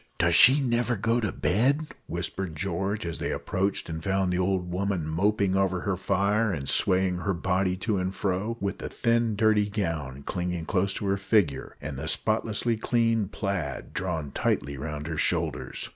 "Does 0.17 0.33
she 0.33 0.59
never 0.61 0.95
go 0.95 1.19
to 1.19 1.31
bed?" 1.31 1.85
whispered 2.07 2.55
George, 2.55 3.05
as 3.05 3.19
they 3.19 3.31
approached 3.31 3.87
and 3.87 4.03
found 4.03 4.33
the 4.33 4.39
old 4.39 4.71
woman 4.71 5.05
moping 5.07 5.55
over 5.55 5.81
her 5.81 5.95
fire, 5.95 6.51
and 6.51 6.67
swaying 6.67 7.19
her 7.19 7.35
body 7.35 7.75
to 7.85 7.97
and 7.99 8.11
fro, 8.15 8.57
with 8.59 8.79
the 8.79 8.89
thin 8.89 9.35
dirty 9.35 9.69
gown 9.69 10.23
clinging 10.23 10.65
close 10.65 10.95
to 10.95 11.05
her 11.05 11.17
figure, 11.17 11.77
and 11.79 11.99
the 11.99 12.07
spotlessly 12.07 12.77
clean 12.77 13.27
plaid 13.27 13.93
drawn 13.93 14.31
tightly 14.31 14.75
round 14.75 15.05
her 15.05 15.17
shoulders. 15.17 15.89